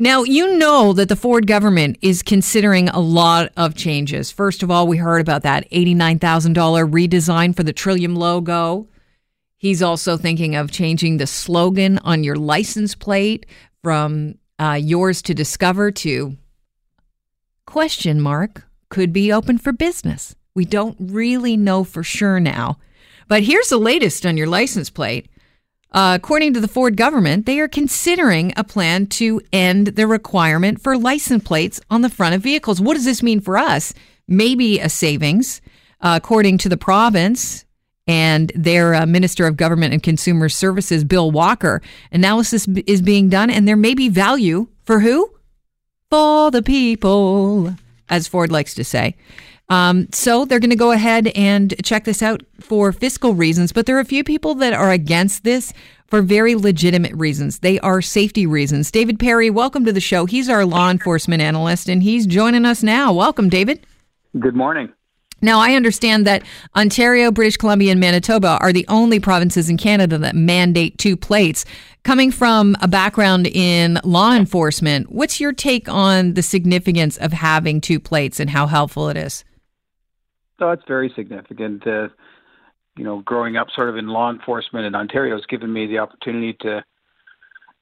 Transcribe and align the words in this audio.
Now, 0.00 0.22
you 0.22 0.56
know 0.56 0.92
that 0.92 1.08
the 1.08 1.16
Ford 1.16 1.48
government 1.48 1.98
is 2.02 2.22
considering 2.22 2.88
a 2.88 3.00
lot 3.00 3.50
of 3.56 3.74
changes. 3.74 4.30
First 4.30 4.62
of 4.62 4.70
all, 4.70 4.86
we 4.86 4.96
heard 4.96 5.20
about 5.20 5.42
that 5.42 5.68
$89,000 5.72 6.54
redesign 6.54 7.56
for 7.56 7.64
the 7.64 7.72
Trillium 7.72 8.14
logo. 8.14 8.86
He's 9.56 9.82
also 9.82 10.16
thinking 10.16 10.54
of 10.54 10.70
changing 10.70 11.16
the 11.16 11.26
slogan 11.26 11.98
on 12.04 12.22
your 12.22 12.36
license 12.36 12.94
plate 12.94 13.46
from 13.82 14.36
uh, 14.60 14.78
yours 14.80 15.20
to 15.22 15.34
discover 15.34 15.90
to 15.90 16.36
question 17.66 18.20
mark 18.20 18.64
could 18.90 19.12
be 19.12 19.32
open 19.32 19.58
for 19.58 19.72
business. 19.72 20.36
We 20.54 20.64
don't 20.64 20.96
really 21.00 21.56
know 21.56 21.82
for 21.82 22.04
sure 22.04 22.38
now. 22.38 22.78
But 23.26 23.42
here's 23.42 23.68
the 23.68 23.78
latest 23.78 24.24
on 24.24 24.36
your 24.36 24.46
license 24.46 24.90
plate. 24.90 25.28
Uh, 25.90 26.12
according 26.20 26.52
to 26.52 26.60
the 26.60 26.68
Ford 26.68 26.96
government, 26.96 27.46
they 27.46 27.58
are 27.60 27.68
considering 27.68 28.52
a 28.56 28.64
plan 28.64 29.06
to 29.06 29.40
end 29.52 29.88
the 29.88 30.06
requirement 30.06 30.82
for 30.82 30.98
license 30.98 31.42
plates 31.44 31.80
on 31.90 32.02
the 32.02 32.10
front 32.10 32.34
of 32.34 32.42
vehicles. 32.42 32.80
What 32.80 32.94
does 32.94 33.06
this 33.06 33.22
mean 33.22 33.40
for 33.40 33.56
us? 33.56 33.94
Maybe 34.26 34.78
a 34.78 34.88
savings. 34.88 35.62
Uh, 36.00 36.18
according 36.22 36.58
to 36.58 36.68
the 36.68 36.76
province 36.76 37.64
and 38.06 38.52
their 38.54 38.94
uh, 38.94 39.06
Minister 39.06 39.46
of 39.46 39.56
Government 39.56 39.92
and 39.92 40.02
Consumer 40.02 40.48
Services, 40.48 41.04
Bill 41.04 41.30
Walker, 41.30 41.82
analysis 42.12 42.66
b- 42.66 42.84
is 42.86 43.02
being 43.02 43.28
done, 43.28 43.50
and 43.50 43.66
there 43.66 43.76
may 43.76 43.94
be 43.94 44.08
value 44.08 44.68
for 44.84 45.00
who? 45.00 45.32
For 46.10 46.50
the 46.50 46.62
people, 46.62 47.74
as 48.08 48.28
Ford 48.28 48.52
likes 48.52 48.74
to 48.74 48.84
say. 48.84 49.16
Um, 49.68 50.08
so 50.12 50.44
they're 50.44 50.60
going 50.60 50.70
to 50.70 50.76
go 50.76 50.92
ahead 50.92 51.28
and 51.28 51.74
check 51.84 52.04
this 52.04 52.22
out 52.22 52.42
for 52.60 52.90
fiscal 52.92 53.34
reasons, 53.34 53.72
but 53.72 53.86
there 53.86 53.96
are 53.96 54.00
a 54.00 54.04
few 54.04 54.24
people 54.24 54.54
that 54.56 54.72
are 54.72 54.90
against 54.90 55.44
this 55.44 55.72
for 56.06 56.22
very 56.22 56.54
legitimate 56.54 57.14
reasons. 57.14 57.58
They 57.58 57.78
are 57.80 58.00
safety 58.00 58.46
reasons. 58.46 58.90
David 58.90 59.18
Perry, 59.18 59.50
welcome 59.50 59.84
to 59.84 59.92
the 59.92 60.00
show. 60.00 60.24
He's 60.24 60.48
our 60.48 60.64
law 60.64 60.90
enforcement 60.90 61.42
analyst, 61.42 61.88
and 61.88 62.02
he's 62.02 62.26
joining 62.26 62.64
us 62.64 62.82
now. 62.82 63.12
Welcome, 63.12 63.50
David. 63.50 63.86
Good 64.38 64.56
morning. 64.56 64.90
Now, 65.40 65.60
I 65.60 65.74
understand 65.74 66.26
that 66.26 66.42
Ontario, 66.74 67.30
British 67.30 67.58
Columbia, 67.58 67.92
and 67.92 68.00
Manitoba 68.00 68.58
are 68.60 68.72
the 68.72 68.86
only 68.88 69.20
provinces 69.20 69.70
in 69.70 69.76
Canada 69.76 70.18
that 70.18 70.34
mandate 70.34 70.98
two 70.98 71.16
plates. 71.16 71.64
Coming 72.02 72.32
from 72.32 72.74
a 72.80 72.88
background 72.88 73.46
in 73.46 74.00
law 74.02 74.34
enforcement, 74.34 75.12
what's 75.12 75.38
your 75.40 75.52
take 75.52 75.88
on 75.88 76.34
the 76.34 76.42
significance 76.42 77.18
of 77.18 77.32
having 77.32 77.80
two 77.80 78.00
plates 78.00 78.40
and 78.40 78.50
how 78.50 78.66
helpful 78.66 79.10
it 79.10 79.16
is? 79.16 79.44
So 80.58 80.70
it's 80.70 80.82
very 80.86 81.12
significant. 81.14 81.86
Uh, 81.86 82.08
you 82.96 83.04
know, 83.04 83.20
growing 83.20 83.56
up 83.56 83.68
sort 83.74 83.88
of 83.88 83.96
in 83.96 84.08
law 84.08 84.30
enforcement 84.30 84.86
in 84.86 84.94
Ontario 84.94 85.36
has 85.36 85.46
given 85.46 85.72
me 85.72 85.86
the 85.86 85.98
opportunity 85.98 86.56
to 86.60 86.84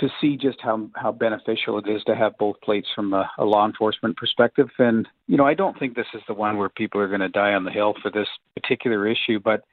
to 0.00 0.08
see 0.20 0.36
just 0.36 0.58
how 0.60 0.88
how 0.96 1.12
beneficial 1.12 1.78
it 1.78 1.88
is 1.88 2.02
to 2.04 2.16
have 2.16 2.36
both 2.38 2.60
plates 2.62 2.88
from 2.94 3.12
a, 3.12 3.30
a 3.38 3.44
law 3.44 3.66
enforcement 3.66 4.16
perspective. 4.16 4.68
And 4.78 5.06
you 5.28 5.36
know, 5.36 5.46
I 5.46 5.54
don't 5.54 5.78
think 5.78 5.94
this 5.94 6.06
is 6.14 6.22
the 6.26 6.34
one 6.34 6.56
where 6.56 6.70
people 6.70 7.00
are 7.00 7.08
going 7.08 7.20
to 7.20 7.28
die 7.28 7.52
on 7.52 7.64
the 7.64 7.70
hill 7.70 7.94
for 8.02 8.10
this 8.10 8.28
particular 8.54 9.06
issue, 9.06 9.38
but 9.38 9.64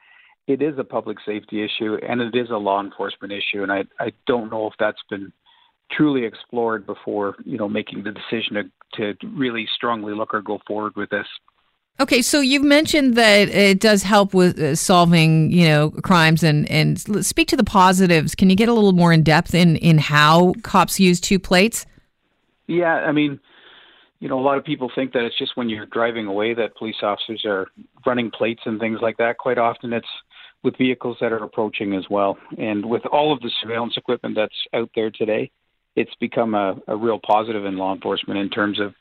it 0.47 0.61
is 0.61 0.77
a 0.77 0.83
public 0.83 1.17
safety 1.25 1.63
issue 1.63 1.97
and 2.07 2.21
it 2.21 2.35
is 2.35 2.49
a 2.49 2.57
law 2.57 2.81
enforcement 2.81 3.31
issue. 3.31 3.63
And 3.63 3.71
I 3.71 3.85
I 3.99 4.11
don't 4.27 4.51
know 4.51 4.67
if 4.67 4.73
that's 4.77 5.01
been 5.09 5.31
truly 5.91 6.25
explored 6.25 6.85
before 6.85 7.35
you 7.45 7.57
know 7.57 7.69
making 7.69 8.03
the 8.03 8.11
decision 8.11 8.71
to 8.95 9.13
to 9.13 9.27
really 9.29 9.67
strongly 9.73 10.13
look 10.13 10.33
or 10.33 10.41
go 10.41 10.59
forward 10.67 10.95
with 10.97 11.09
this. 11.09 11.27
Okay, 12.01 12.21
so 12.21 12.39
you've 12.39 12.63
mentioned 12.63 13.15
that 13.15 13.49
it 13.49 13.81
does 13.81 14.03
help 14.03 14.33
with 14.33 14.57
uh, 14.57 14.73
solving, 14.75 15.51
you 15.51 15.67
know, 15.67 15.91
crimes 15.91 16.43
and 16.43 16.69
and 16.71 16.97
speak 17.25 17.49
to 17.49 17.57
the 17.57 17.63
positives. 17.63 18.35
Can 18.35 18.49
you 18.49 18.55
get 18.55 18.69
a 18.69 18.73
little 18.73 18.93
more 18.93 19.11
in 19.11 19.21
depth 19.21 19.53
in 19.53 19.75
in 19.75 19.97
how 19.97 20.53
cops 20.63 20.97
use 20.99 21.19
two 21.19 21.39
plates? 21.39 21.85
Yeah, 22.67 22.93
I 22.93 23.11
mean, 23.11 23.39
you 24.19 24.29
know, 24.29 24.39
a 24.39 24.41
lot 24.41 24.57
of 24.57 24.63
people 24.63 24.89
think 24.93 25.11
that 25.11 25.25
it's 25.25 25.37
just 25.37 25.57
when 25.57 25.67
you're 25.67 25.87
driving 25.87 26.27
away 26.27 26.53
that 26.53 26.77
police 26.77 26.97
officers 27.01 27.43
are 27.45 27.67
running 28.05 28.31
plates 28.31 28.61
and 28.65 28.79
things 28.79 28.99
like 29.01 29.17
that. 29.17 29.37
Quite 29.37 29.57
often, 29.57 29.91
it's 29.91 30.07
with 30.63 30.77
vehicles 30.77 31.17
that 31.19 31.33
are 31.33 31.43
approaching 31.43 31.95
as 31.95 32.05
well. 32.09 32.37
And 32.57 32.85
with 32.85 33.05
all 33.07 33.33
of 33.33 33.41
the 33.41 33.51
surveillance 33.61 33.95
equipment 33.97 34.35
that's 34.35 34.55
out 34.73 34.89
there 34.95 35.09
today, 35.09 35.51
it's 35.99 36.15
become 36.15 36.55
a, 36.55 36.77
a 36.87 36.95
real 36.95 37.19
positive 37.19 37.65
in 37.65 37.75
law 37.75 37.93
enforcement 37.93 38.39
in 38.39 38.49
terms 38.49 38.79
of 38.79 38.93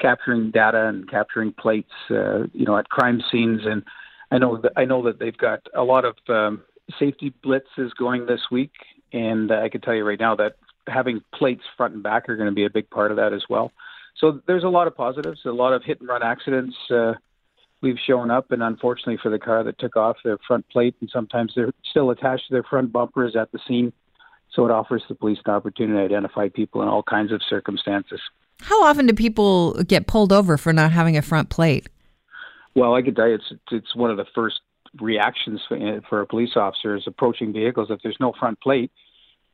capturing 0.00 0.50
data 0.50 0.86
and 0.86 1.08
capturing 1.10 1.52
plates, 1.52 1.92
uh, 2.10 2.44
you 2.54 2.64
know, 2.64 2.78
at 2.78 2.88
crime 2.88 3.22
scenes. 3.30 3.60
And 3.66 3.84
I 4.30 4.38
know 4.38 4.56
that 4.62 4.72
I 4.74 4.86
know 4.86 5.02
that 5.02 5.18
they've 5.18 5.36
got 5.36 5.60
a 5.74 5.84
lot 5.84 6.06
of 6.06 6.16
um, 6.28 6.62
safety 6.98 7.34
blitzes 7.44 7.90
going 7.98 8.24
this 8.24 8.40
week, 8.50 8.72
and 9.12 9.52
I 9.52 9.68
can 9.68 9.82
tell 9.82 9.94
you 9.94 10.04
right 10.04 10.18
now 10.18 10.34
that 10.36 10.56
having 10.88 11.20
plates 11.34 11.64
front 11.76 11.92
and 11.92 12.02
back 12.02 12.26
are 12.28 12.36
going 12.36 12.48
to 12.48 12.54
be 12.54 12.64
a 12.64 12.70
big 12.70 12.88
part 12.88 13.10
of 13.10 13.18
that 13.18 13.34
as 13.34 13.42
well. 13.50 13.70
So 14.18 14.40
there's 14.46 14.64
a 14.64 14.68
lot 14.68 14.86
of 14.86 14.96
positives, 14.96 15.40
a 15.44 15.50
lot 15.50 15.74
of 15.74 15.84
hit 15.84 16.00
and 16.00 16.08
run 16.08 16.22
accidents. 16.22 16.74
Uh, 16.90 17.14
we've 17.82 17.98
shown 18.06 18.30
up, 18.30 18.50
and 18.50 18.62
unfortunately 18.62 19.18
for 19.22 19.30
the 19.30 19.38
car 19.38 19.62
that 19.62 19.78
took 19.78 19.94
off 19.94 20.16
their 20.24 20.38
front 20.48 20.66
plate, 20.70 20.94
and 21.00 21.10
sometimes 21.12 21.52
they're 21.54 21.74
still 21.90 22.10
attached 22.10 22.48
to 22.48 22.54
their 22.54 22.62
front 22.62 22.92
bumpers 22.92 23.36
at 23.36 23.52
the 23.52 23.58
scene. 23.68 23.92
So 24.56 24.64
it 24.64 24.70
offers 24.70 25.02
the 25.06 25.14
police 25.14 25.38
an 25.44 25.52
opportunity 25.52 25.98
to 25.98 26.04
identify 26.04 26.48
people 26.48 26.82
in 26.82 26.88
all 26.88 27.02
kinds 27.02 27.30
of 27.30 27.42
circumstances. 27.48 28.20
How 28.62 28.82
often 28.84 29.06
do 29.06 29.12
people 29.12 29.74
get 29.84 30.06
pulled 30.06 30.32
over 30.32 30.56
for 30.56 30.72
not 30.72 30.90
having 30.90 31.16
a 31.16 31.22
front 31.22 31.50
plate? 31.50 31.88
Well, 32.74 32.94
I 32.94 33.02
can 33.02 33.14
tell 33.14 33.28
you, 33.28 33.34
it's 33.34 33.52
it's 33.70 33.94
one 33.94 34.10
of 34.10 34.16
the 34.16 34.24
first 34.34 34.60
reactions 34.98 35.60
for, 35.68 35.76
eh, 35.76 36.00
for 36.08 36.22
a 36.22 36.26
police 36.26 36.56
officer 36.56 36.96
is 36.96 37.04
approaching 37.06 37.52
vehicles. 37.52 37.88
If 37.90 38.00
there's 38.02 38.16
no 38.18 38.32
front 38.38 38.58
plate, 38.60 38.90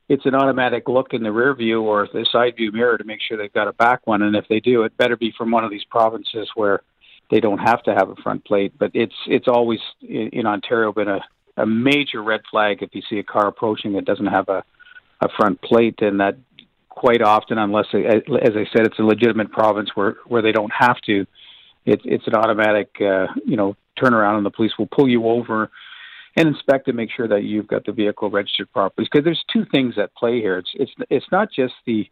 it's 0.09 0.25
an 0.25 0.37
automatic 0.37 0.89
look 0.89 1.13
in 1.13 1.25
the 1.25 1.33
rear 1.33 1.55
view 1.55 1.83
or 1.83 2.09
the 2.13 2.25
side 2.31 2.55
view 2.57 2.71
mirror 2.71 2.97
to 2.97 3.05
make 3.05 3.21
sure 3.21 3.37
they've 3.37 3.53
got 3.53 3.67
a 3.67 3.73
back 3.73 4.07
one. 4.07 4.23
And 4.23 4.37
if 4.37 4.47
they 4.49 4.61
do, 4.61 4.85
it 4.85 4.97
better 4.97 5.17
be 5.17 5.33
from 5.37 5.51
one 5.51 5.65
of 5.65 5.71
these 5.71 5.85
provinces 5.85 6.49
where 6.55 6.83
they 7.31 7.41
don't 7.41 7.59
have 7.59 7.83
to 7.85 7.95
have 7.95 8.09
a 8.09 8.17
front 8.17 8.45
plate. 8.45 8.73
But 8.79 8.93
it's 8.95 9.15
it's 9.27 9.49
always 9.49 9.81
in, 10.01 10.29
in 10.29 10.47
Ontario 10.47 10.93
been 10.93 11.09
a, 11.09 11.21
a 11.57 11.67
major 11.67 12.23
red 12.23 12.43
flag 12.49 12.83
if 12.83 12.95
you 12.95 13.03
see 13.09 13.19
a 13.19 13.25
car 13.25 13.49
approaching 13.49 13.95
that 13.95 14.05
doesn't 14.05 14.27
have 14.27 14.49
a 14.49 14.63
a 15.23 15.29
front 15.37 15.61
plate, 15.63 16.01
and 16.01 16.21
that 16.21 16.37
quite 16.89 17.23
often, 17.23 17.59
unless, 17.59 17.87
as 17.95 18.53
I 18.55 18.67
said, 18.73 18.87
it's 18.87 18.99
a 18.99 19.03
legitimate 19.03 19.51
province 19.51 19.91
where 19.95 20.17
where 20.27 20.43
they 20.43 20.53
don't 20.53 20.73
have 20.77 21.01
to. 21.03 21.27
It's 21.85 22.03
it's 22.05 22.27
an 22.27 22.35
automatic, 22.35 22.91
uh, 23.01 23.27
you 23.47 23.57
know, 23.57 23.77
turnaround, 23.99 24.37
and 24.37 24.47
the 24.47 24.51
police 24.51 24.73
will 24.79 24.87
pull 24.87 25.09
you 25.09 25.27
over 25.27 25.71
and 26.37 26.49
inspect 26.49 26.87
to 26.87 26.93
make 26.93 27.11
sure 27.11 27.29
that 27.29 27.43
you've 27.43 27.67
got 27.67 27.85
the 27.85 27.93
vehicle 27.93 28.31
registered 28.31 28.73
properly. 28.73 29.09
Because 29.11 29.25
there's 29.25 29.45
two 29.53 29.65
things 29.73 29.95
at 29.99 30.15
play 30.15 30.41
here. 30.41 30.59
It's 30.59 30.71
it's 30.75 30.93
it's 31.11 31.27
not 31.31 31.49
just 31.51 31.75
the 31.87 32.09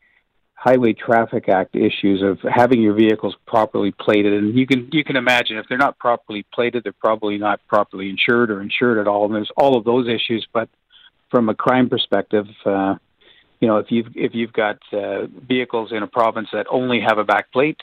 Highway 0.54 0.92
Traffic 0.92 1.48
Act 1.48 1.74
issues 1.74 2.22
of 2.22 2.38
having 2.42 2.82
your 2.82 2.94
vehicles 2.94 3.34
properly 3.46 3.92
plated, 3.92 4.32
and 4.32 4.58
you 4.58 4.66
can 4.66 4.88
you 4.92 5.04
can 5.04 5.16
imagine 5.16 5.56
if 5.56 5.66
they're 5.68 5.78
not 5.78 5.98
properly 5.98 6.44
plated, 6.52 6.84
they're 6.84 6.92
probably 6.92 7.38
not 7.38 7.60
properly 7.66 8.10
insured 8.10 8.50
or 8.50 8.60
insured 8.60 8.98
at 8.98 9.08
all. 9.08 9.24
And 9.24 9.34
there's 9.34 9.50
all 9.56 9.78
of 9.78 9.84
those 9.84 10.06
issues, 10.06 10.46
but 10.52 10.68
from 11.30 11.48
a 11.48 11.54
crime 11.54 11.88
perspective, 11.88 12.46
uh, 12.64 12.96
you 13.60 13.68
know, 13.68 13.76
if 13.76 13.90
you've 13.90 14.08
if 14.14 14.34
you've 14.34 14.52
got 14.52 14.78
uh, 14.92 15.26
vehicles 15.26 15.92
in 15.92 16.02
a 16.02 16.06
province 16.06 16.48
that 16.52 16.66
only 16.70 17.00
have 17.00 17.18
a 17.18 17.24
back 17.24 17.52
plate, 17.52 17.80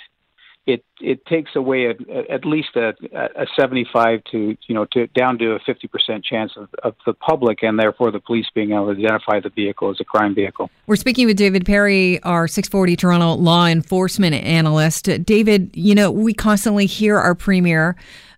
it 0.65 0.83
it 0.99 1.25
takes 1.25 1.55
away 1.55 1.85
a, 1.85 2.31
at 2.31 2.45
least 2.45 2.75
a, 2.75 2.93
a 3.13 3.45
75 3.57 4.23
to 4.31 4.57
you 4.67 4.75
know 4.75 4.85
to 4.85 5.07
down 5.07 5.37
to 5.39 5.51
a 5.51 5.59
50 5.59 5.87
percent 5.87 6.25
chance 6.25 6.53
of, 6.55 6.69
of 6.83 6.95
the 7.05 7.13
public 7.13 7.63
and 7.63 7.79
therefore 7.79 8.11
the 8.11 8.19
police 8.19 8.47
being 8.53 8.71
able 8.71 8.93
to 8.93 8.99
identify 8.99 9.39
the 9.39 9.49
vehicle 9.49 9.89
as 9.89 9.99
a 9.99 10.05
crime 10.05 10.33
vehicle. 10.33 10.69
We're 10.87 10.95
speaking 10.95 11.27
with 11.27 11.37
David 11.37 11.65
Perry, 11.65 12.21
our 12.23 12.47
640 12.47 12.95
Toronto 12.95 13.33
law 13.33 13.65
enforcement 13.67 14.35
analyst. 14.35 15.09
David, 15.23 15.71
you 15.75 15.95
know 15.95 16.11
we 16.11 16.33
constantly 16.33 16.85
hear 16.85 17.17
our 17.17 17.35
premier 17.35 17.95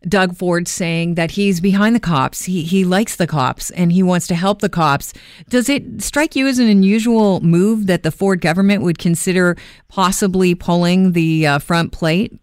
Doug 0.07 0.35
Ford 0.35 0.67
saying 0.67 1.15
that 1.15 1.31
he's 1.31 1.59
behind 1.59 1.95
the 1.95 1.99
cops. 1.99 2.45
He 2.45 2.63
he 2.63 2.85
likes 2.85 3.17
the 3.17 3.27
cops 3.27 3.69
and 3.71 3.91
he 3.91 4.01
wants 4.01 4.27
to 4.27 4.35
help 4.35 4.61
the 4.61 4.69
cops. 4.69 5.13
Does 5.49 5.67
it 5.67 6.01
strike 6.01 6.35
you 6.35 6.47
as 6.47 6.59
an 6.59 6.67
unusual 6.67 7.41
move 7.41 7.87
that 7.87 8.03
the 8.03 8.11
Ford 8.11 8.39
government 8.39 8.81
would 8.83 8.97
consider 8.97 9.57
possibly 9.89 10.55
pulling 10.55 11.11
the 11.11 11.45
uh, 11.45 11.59
front 11.59 11.91
plate? 11.91 12.39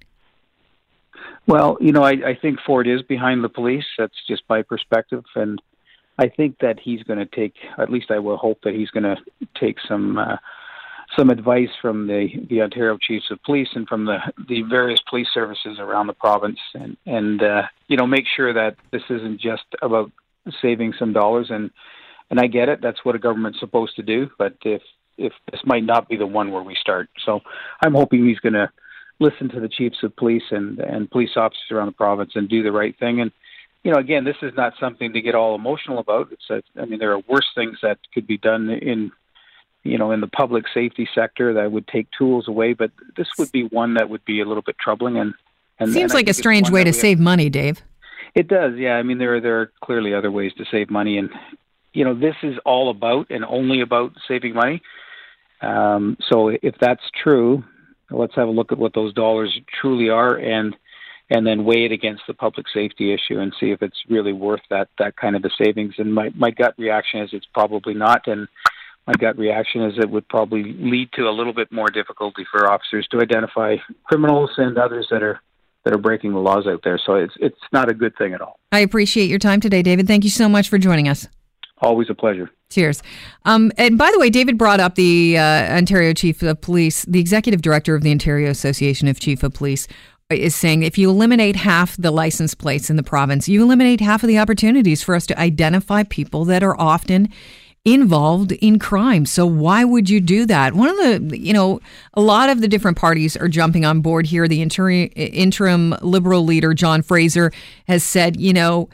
Well, 1.47 1.79
you 1.81 1.93
know, 1.93 2.03
I, 2.03 2.13
I 2.13 2.39
think 2.41 2.59
Ford 2.67 2.89
is 2.89 3.03
behind 3.03 3.45
the 3.45 3.49
police. 3.49 3.85
That's 3.99 4.17
just 4.27 4.43
my 4.49 4.63
perspective, 4.63 5.25
and 5.35 5.61
I 6.19 6.29
think 6.29 6.59
that 6.61 6.81
he's 6.81 7.03
going 7.05 7.19
to 7.19 7.27
take. 7.27 7.55
At 7.79 7.91
least 7.91 8.11
I 8.11 8.19
will 8.19 8.37
hope 8.37 8.61
that 8.65 8.75
he's 8.75 8.91
going 8.91 9.05
to 9.05 9.17
take 9.59 9.77
some. 9.87 10.19
Uh, 10.19 10.37
some 11.17 11.31
advice 11.31 11.69
from 11.81 12.09
the, 12.09 12.29
the 12.51 12.61
Ontario 12.63 12.99
Chiefs 13.01 13.31
of 13.31 13.43
Police 13.45 13.69
and 13.75 13.87
from 13.87 14.07
the, 14.07 14.19
the 14.49 14.63
various 14.63 14.99
police 15.09 15.29
services 15.33 15.79
around 15.79 16.09
the 16.09 16.13
province, 16.13 16.59
and 16.75 16.97
and 17.07 17.43
uh, 17.43 17.63
you 17.87 17.97
know 17.97 18.07
make 18.07 18.25
sure 18.35 18.53
that 18.53 18.77
this 18.91 19.05
isn't 19.09 19.41
just 19.41 19.65
about 19.83 20.11
saving 20.61 20.95
some 20.99 21.13
dollars. 21.13 21.47
And 21.51 21.71
and 22.31 22.41
I 22.41 22.49
get 22.49 22.69
it, 22.69 22.81
that's 22.83 23.05
what 23.05 23.15
a 23.15 23.21
government's 23.21 23.61
supposed 23.61 23.95
to 23.97 24.03
do. 24.03 24.31
But 24.37 24.57
if 24.65 24.83
if 25.17 25.33
this 25.51 25.61
might 25.65 25.85
not 25.85 26.09
be 26.09 26.17
the 26.17 26.27
one 26.27 26.51
where 26.51 26.63
we 26.63 26.75
start, 26.75 27.09
so 27.25 27.41
I'm 27.81 27.95
hoping 27.95 28.27
he's 28.27 28.41
going 28.41 28.55
to 28.55 28.69
listen 29.19 29.49
to 29.51 29.61
the 29.61 29.69
chiefs 29.69 30.03
of 30.03 30.15
police 30.17 30.45
and 30.51 30.79
and 30.79 31.11
police 31.11 31.37
officers 31.37 31.71
around 31.71 31.87
the 31.87 31.93
province 31.93 32.33
and 32.35 32.49
do 32.49 32.63
the 32.63 32.73
right 32.73 32.97
thing. 32.99 33.21
And 33.21 33.33
you 33.83 33.93
know, 33.93 33.99
again, 33.99 34.25
this 34.25 34.37
is 34.43 34.53
not 34.57 34.75
something 34.81 35.13
to 35.13 35.21
get 35.21 35.35
all 35.35 35.55
emotional 35.55 35.99
about. 35.99 36.33
It's 36.33 36.51
a, 36.51 36.63
I 36.81 36.87
mean, 36.87 36.99
there 36.99 37.13
are 37.13 37.21
worse 37.29 37.47
things 37.55 37.79
that 37.83 37.99
could 38.13 38.27
be 38.27 38.39
done 38.39 38.69
in 38.71 39.13
you 39.87 39.99
know, 39.99 40.11
in 40.11 40.21
the 40.21 40.27
public 40.27 40.65
safety 40.75 41.09
sector 41.15 41.55
that 41.55 41.71
would 41.71 41.87
take 41.89 42.09
tools 42.17 42.49
away. 42.49 42.73
But 42.73 42.91
this 43.17 43.29
would 43.39 43.53
be 43.53 43.65
one 43.65 43.95
that 43.95 44.11
would 44.11 44.25
be 44.25 44.41
a 44.41 44.45
little 44.45 44.63
bit 44.63 44.77
troubling. 44.79 45.17
And, 45.17 45.35
and 45.79 45.93
seems 45.93 46.13
and 46.13 46.15
like 46.15 46.29
a 46.29 46.35
strange 46.35 46.71
way 46.71 46.85
to 46.85 46.93
save 46.93 47.19
money, 47.19 47.49
Dave. 47.49 47.83
It 48.35 48.49
does, 48.49 48.75
yeah. 48.77 48.95
I 48.95 49.03
mean, 49.03 49.19
there 49.19 49.37
are, 49.37 49.41
there 49.41 49.61
are 49.61 49.73
clearly 49.83 50.13
other 50.13 50.31
ways 50.31 50.53
to 50.59 50.65
save 50.71 50.91
money, 50.91 51.17
and 51.17 51.31
you 51.95 52.05
know, 52.05 52.15
this 52.15 52.35
is 52.43 52.59
all 52.67 52.91
about 52.91 53.31
and 53.31 53.45
only 53.47 53.81
about 53.81 54.13
saving 54.29 54.53
money. 54.53 54.83
Um, 55.63 56.19
so 56.31 56.49
if 56.49 56.75
that's 56.79 57.03
true, 57.23 57.65
let's 58.11 58.35
have 58.35 58.49
a 58.49 58.53
look 58.53 58.73
at 58.73 58.79
what 58.79 58.95
those 58.95 59.13
dollars 59.15 59.59
truly 59.81 60.09
are, 60.09 60.37
and 60.37 60.75
and 61.29 61.47
then 61.47 61.65
weigh 61.65 61.85
it 61.85 61.93
against 61.93 62.23
the 62.29 62.35
public 62.35 62.67
safety 62.73 63.13
issue 63.13 63.41
and 63.41 63.53
see 63.59 63.73
if 63.73 63.83
it's 63.83 63.97
really 64.09 64.33
worth 64.33 64.61
that 64.71 64.89
that 64.99 65.17
kind 65.17 65.37
of 65.37 65.45
a 65.45 65.51
savings. 65.63 65.95
And 65.99 66.15
my 66.15 66.31
my 66.35 66.51
gut 66.51 66.75
reaction 66.79 67.21
is 67.21 67.31
it's 67.33 67.47
probably 67.53 67.95
not, 67.95 68.27
and 68.27 68.49
my 69.07 69.15
gut 69.15 69.39
reaction 69.39 69.83
is 69.83 69.95
it 69.99 70.11
would 70.11 70.29
probably 70.29 70.63
lead 70.63 71.11
to 71.15 71.29
a 71.29 71.31
little 71.31 71.53
bit 71.53 71.71
more 71.73 71.89
difficulty 71.89 72.45
for 72.51 72.71
officers 72.71 73.07
to 73.11 73.21
identify 73.21 73.77
criminals 74.05 74.51
and 74.57 74.79
others 74.79 75.07
that 75.11 75.23
are 75.23 75.41
that 75.85 75.95
are 75.95 75.99
breaking 75.99 76.33
the 76.33 76.41
laws 76.41 76.67
out 76.67 76.81
there. 76.85 77.01
So 77.05 77.15
it's 77.15 77.35
it's 77.41 77.57
not 77.73 77.91
a 77.91 77.95
good 77.95 78.17
thing 78.17 78.35
at 78.35 78.41
all. 78.41 78.59
I 78.73 78.81
appreciate 78.81 79.31
your 79.31 79.39
time 79.39 79.61
today, 79.61 79.83
David. 79.83 80.07
Thank 80.07 80.25
you 80.25 80.31
so 80.31 80.49
much 80.49 80.69
for 80.69 80.79
joining 80.79 81.09
us. 81.09 81.29
Always 81.79 82.09
a 82.09 82.15
pleasure. 82.15 82.51
Cheers. 82.71 83.03
Um, 83.45 83.71
and 83.77 83.99
by 83.99 84.11
the 84.11 84.19
way, 84.19 84.31
David 84.31 84.59
brought 84.59 84.81
up 84.81 84.95
the 84.95 85.39
uh, 85.39 85.77
Ontario 85.77 86.13
Chief 86.15 86.43
of 86.43 86.61
Police, 86.61 87.05
the 87.05 87.21
executive 87.21 87.63
director 87.63 87.95
of 87.95 88.03
the 88.03 88.11
Ontario 88.11 88.51
Association 88.51 89.09
of 89.09 89.21
Chief 89.21 89.43
of 89.43 89.53
Police 89.53 89.87
is 90.31 90.57
saying 90.57 90.83
if 90.83 90.99
you 90.99 91.09
eliminate 91.09 91.55
half 91.55 91.97
the 91.97 92.11
license 92.11 92.55
plates 92.55 92.91
in 92.91 92.97
the 92.97 93.03
province, 93.03 93.49
you 93.49 93.63
eliminate 93.63 94.01
half 94.01 94.23
of 94.25 94.29
the 94.29 94.39
opportunities 94.39 95.03
for 95.03 95.15
us 95.15 95.27
to 95.27 95.39
identify 95.39 96.03
people 96.03 96.45
that 96.47 96.65
are 96.65 96.79
often 96.81 97.29
involved 97.85 98.51
in 98.51 98.81
crime. 98.81 99.25
So 99.25 99.47
why 99.47 99.85
would 99.85 100.11
you 100.11 100.21
do 100.21 100.45
that? 100.47 100.75
One 100.75 100.89
of 100.89 100.97
the, 100.97 101.39
you 101.39 101.53
know, 101.53 101.81
a 102.15 102.21
lot 102.21 102.49
of 102.49 102.61
the 102.61 102.67
different 102.67 102.97
parties 102.97 103.37
are 103.37 103.47
jumping 103.47 103.85
on 103.85 104.01
board 104.01 104.27
here. 104.27 104.49
The 104.49 104.61
interim, 104.61 105.09
interim 105.15 105.95
liberal 106.03 106.45
leader, 106.45 106.75
John 106.75 107.03
Fraser, 107.03 107.53
has 107.87 108.03
said, 108.03 108.41
you 108.41 108.53
know, 108.53 108.89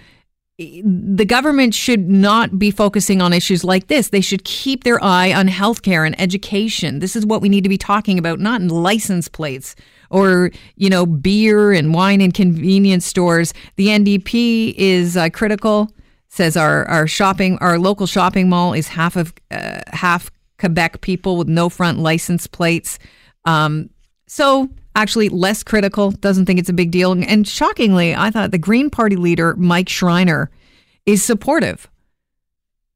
the 0.58 1.24
government 1.24 1.74
should 1.74 2.08
not 2.08 2.58
be 2.58 2.70
focusing 2.70 3.22
on 3.22 3.32
issues 3.32 3.64
like 3.64 3.86
this. 3.88 4.10
They 4.10 4.20
should 4.20 4.44
keep 4.44 4.84
their 4.84 5.02
eye 5.02 5.32
on 5.32 5.48
healthcare 5.48 6.06
and 6.06 6.20
education. 6.20 6.98
This 6.98 7.16
is 7.16 7.24
what 7.24 7.40
we 7.40 7.48
need 7.48 7.64
to 7.64 7.70
be 7.70 7.78
talking 7.78 8.18
about, 8.18 8.38
not 8.38 8.60
in 8.60 8.68
license 8.68 9.28
plates 9.28 9.74
or, 10.10 10.50
you 10.76 10.90
know, 10.90 11.06
beer 11.06 11.72
and 11.72 11.94
wine 11.94 12.20
in 12.20 12.32
convenience 12.32 13.06
stores. 13.06 13.54
The 13.76 13.88
NDP 13.88 14.74
is 14.76 15.16
uh, 15.16 15.30
critical 15.30 15.90
says 16.32 16.56
our 16.56 16.88
our 16.88 17.06
shopping 17.06 17.58
our 17.58 17.78
local 17.78 18.06
shopping 18.06 18.48
mall 18.48 18.72
is 18.72 18.88
half 18.88 19.16
of 19.16 19.34
uh, 19.50 19.82
half 19.88 20.30
Quebec 20.58 21.02
people 21.02 21.36
with 21.36 21.46
no 21.46 21.68
front 21.68 21.98
license 21.98 22.46
plates. 22.46 22.98
Um, 23.44 23.90
so 24.26 24.70
actually 24.94 25.28
less 25.28 25.62
critical, 25.62 26.10
doesn't 26.10 26.46
think 26.46 26.58
it's 26.58 26.68
a 26.68 26.74
big 26.74 26.90
deal. 26.90 27.12
And 27.12 27.46
shockingly, 27.46 28.14
I 28.14 28.30
thought 28.30 28.50
the 28.50 28.58
Green 28.58 28.90
Party 28.90 29.16
leader 29.16 29.54
Mike 29.56 29.88
Schreiner 29.88 30.50
is 31.06 31.22
supportive. 31.22 31.88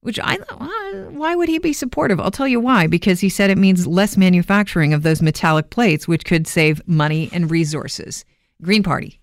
Which 0.00 0.20
I 0.20 0.36
thought, 0.36 1.12
why 1.12 1.34
would 1.34 1.48
he 1.48 1.58
be 1.58 1.72
supportive? 1.72 2.20
I'll 2.20 2.30
tell 2.30 2.46
you 2.46 2.60
why. 2.60 2.86
Because 2.86 3.18
he 3.18 3.28
said 3.28 3.50
it 3.50 3.58
means 3.58 3.88
less 3.88 4.16
manufacturing 4.16 4.94
of 4.94 5.02
those 5.02 5.20
metallic 5.20 5.70
plates, 5.70 6.06
which 6.06 6.24
could 6.24 6.46
save 6.46 6.86
money 6.86 7.28
and 7.32 7.50
resources. 7.50 8.24
Green 8.62 8.84
Party. 8.84 9.20